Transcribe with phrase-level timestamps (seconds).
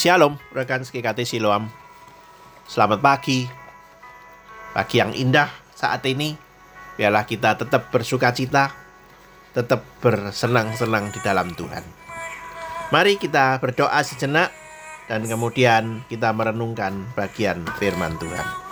[0.00, 1.68] Shalom, rekan SKKT Siloam.
[2.64, 3.44] Selamat pagi.
[4.72, 6.32] Pagi yang indah saat ini.
[6.96, 8.72] Biarlah kita tetap bersuka cita,
[9.52, 11.84] tetap bersenang-senang di dalam Tuhan.
[12.88, 14.48] Mari kita berdoa sejenak
[15.04, 18.69] dan kemudian kita merenungkan bagian firman Tuhan.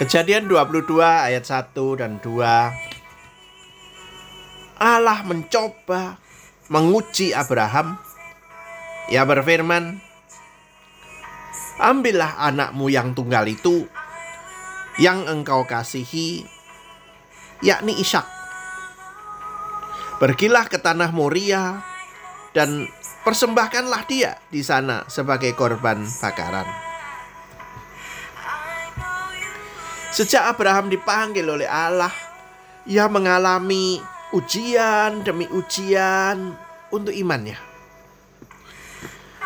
[0.00, 2.40] Kejadian 22 ayat 1 dan 2
[4.80, 6.16] Allah mencoba
[6.72, 8.00] menguji Abraham.
[9.12, 10.00] Ia berfirman
[11.76, 13.84] Ambillah anakmu yang tunggal itu
[14.96, 16.48] Yang engkau kasihi
[17.60, 18.24] Yakni Ishak.
[20.16, 21.84] Pergilah ke tanah Moria
[22.56, 22.88] Dan
[23.28, 26.89] persembahkanlah dia di sana sebagai korban bakaran
[30.10, 32.10] Sejak Abraham dipanggil oleh Allah,
[32.82, 34.02] ia mengalami
[34.34, 36.54] ujian demi ujian
[36.90, 37.54] untuk imannya.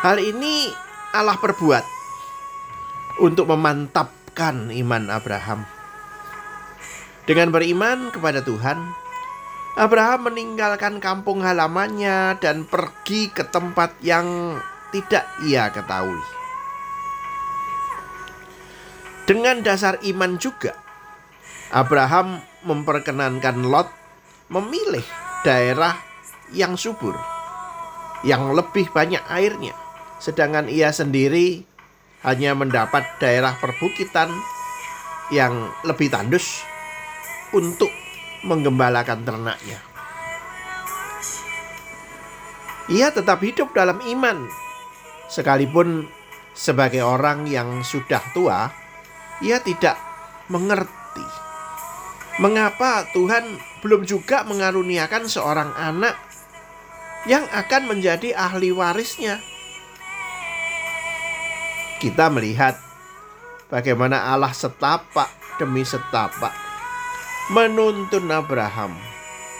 [0.01, 0.73] Hal ini
[1.13, 1.85] Allah perbuat
[3.21, 5.69] untuk memantapkan iman Abraham.
[7.25, 8.77] Dengan beriman kepada Tuhan,
[9.77, 14.57] Abraham meninggalkan kampung halamannya dan pergi ke tempat yang
[14.89, 16.44] tidak ia ketahui.
[19.25, 20.77] Dengan dasar iman juga,
[21.73, 23.89] Abraham memperkenankan Lot
[24.53, 25.01] memilih
[25.41, 25.97] daerah
[26.53, 27.17] yang subur,
[28.21, 29.73] yang lebih banyak airnya,
[30.21, 31.65] sedangkan ia sendiri
[32.21, 34.29] hanya mendapat daerah perbukitan
[35.33, 36.61] yang lebih tandus
[37.49, 37.89] untuk
[38.45, 39.81] menggembalakan ternaknya.
[42.93, 44.45] Ia tetap hidup dalam iman,
[45.33, 46.05] sekalipun
[46.53, 48.84] sebagai orang yang sudah tua
[49.43, 49.99] ia tidak
[50.47, 51.45] mengerti
[52.39, 56.19] mengapa Tuhan belum juga mengaruniakan seorang anak
[57.25, 59.39] yang akan menjadi ahli warisnya.
[62.03, 62.75] Kita melihat
[63.71, 66.51] bagaimana Allah setapak demi setapak
[67.55, 68.99] menuntun Abraham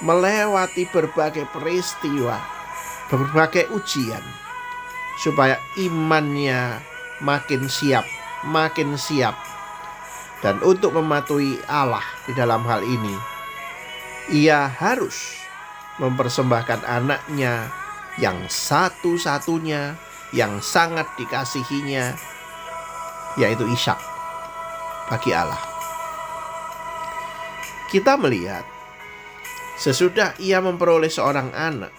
[0.03, 2.43] melewati berbagai peristiwa,
[3.07, 4.21] berbagai ujian
[5.23, 6.83] supaya imannya
[7.23, 8.03] makin siap,
[8.43, 9.54] makin siap
[10.43, 13.15] dan untuk mematuhi Allah di dalam hal ini,
[14.35, 15.39] ia harus
[16.01, 17.71] mempersembahkan anaknya
[18.19, 19.95] yang satu-satunya
[20.35, 22.15] yang sangat dikasihinya,
[23.39, 23.99] yaitu Ishak
[25.07, 25.61] bagi Allah.
[27.87, 28.67] Kita melihat
[29.79, 31.93] sesudah ia memperoleh seorang anak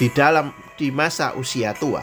[0.00, 2.00] di dalam di masa usia tua,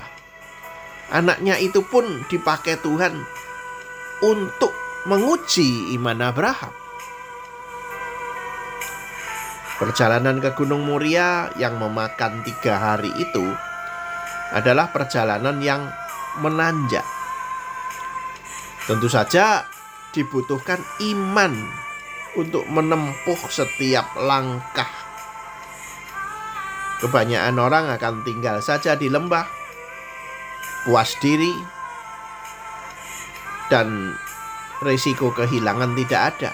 [1.10, 3.18] anaknya itu pun dipakai Tuhan
[4.22, 6.76] untuk menguji iman Abraham.
[9.80, 13.46] Perjalanan ke Gunung Muria yang memakan tiga hari itu
[14.52, 15.88] adalah perjalanan yang
[16.44, 17.08] menanjak.
[18.84, 19.64] Tentu saja
[20.12, 20.84] dibutuhkan
[21.16, 21.56] iman
[22.36, 24.92] untuk menempuh setiap langkah.
[27.00, 29.46] Kebanyakan orang akan tinggal saja di lembah,
[30.84, 31.54] puas diri,
[33.70, 34.18] dan
[34.84, 36.52] risiko kehilangan tidak ada.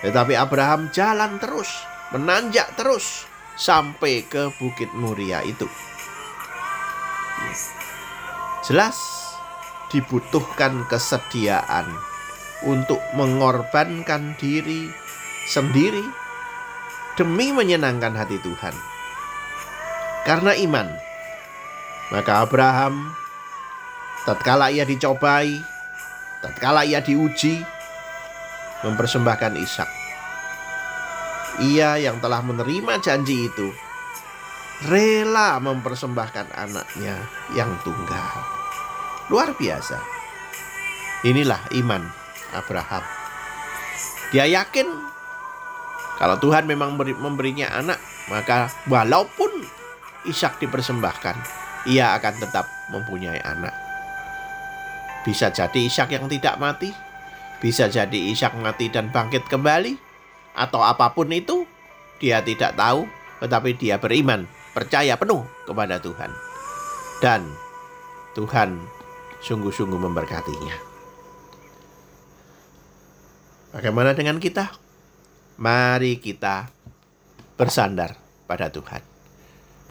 [0.00, 1.68] Tetapi Abraham jalan terus,
[2.12, 3.28] menanjak terus
[3.60, 5.68] sampai ke Bukit Muria itu.
[8.64, 8.96] Jelas
[9.92, 11.88] dibutuhkan kesediaan
[12.64, 14.88] untuk mengorbankan diri
[15.48, 16.04] sendiri
[17.16, 18.72] demi menyenangkan hati Tuhan.
[20.28, 20.88] Karena iman,
[22.12, 23.16] maka Abraham
[24.28, 25.56] tatkala ia dicobai
[26.40, 27.60] tatkala ia diuji
[28.84, 29.90] mempersembahkan Ishak.
[31.60, 33.68] Ia yang telah menerima janji itu
[34.88, 37.20] rela mempersembahkan anaknya
[37.52, 38.32] yang tunggal.
[39.28, 40.00] Luar biasa.
[41.28, 42.00] Inilah iman
[42.56, 43.04] Abraham.
[44.32, 44.88] Dia yakin
[46.16, 49.80] kalau Tuhan memang memberinya anak, maka walaupun
[50.28, 51.36] Ishak dipersembahkan,
[51.88, 53.89] ia akan tetap mempunyai anak.
[55.20, 56.88] Bisa jadi Ishak yang tidak mati,
[57.60, 60.00] bisa jadi Ishak mati dan bangkit kembali,
[60.56, 61.68] atau apa pun itu,
[62.16, 63.04] dia tidak tahu,
[63.44, 66.32] tetapi dia beriman, percaya penuh kepada Tuhan.
[67.20, 67.52] Dan
[68.32, 68.80] Tuhan
[69.44, 70.76] sungguh-sungguh memberkatinya.
[73.76, 74.72] Bagaimana dengan kita?
[75.60, 76.72] Mari kita
[77.60, 78.16] bersandar
[78.48, 79.04] pada Tuhan.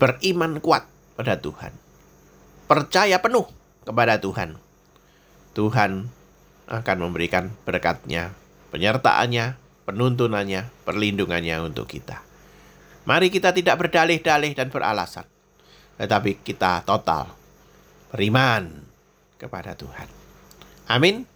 [0.01, 1.69] Beriman kuat pada Tuhan.
[2.65, 3.45] Percaya penuh
[3.85, 4.68] kepada Tuhan
[5.59, 6.07] Tuhan
[6.71, 8.31] akan memberikan berkatnya,
[8.71, 12.23] penyertaannya, penuntunannya, perlindungannya untuk kita.
[13.03, 15.27] Mari kita tidak berdalih-dalih dan beralasan,
[15.99, 17.35] tetapi kita total
[18.15, 18.71] beriman
[19.35, 20.07] kepada Tuhan.
[20.87, 21.27] Amin.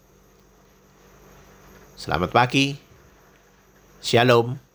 [1.99, 2.79] Selamat pagi.
[3.99, 4.72] Shalom.